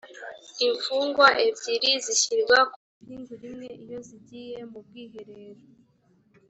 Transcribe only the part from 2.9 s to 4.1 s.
ipingu rimwe iyo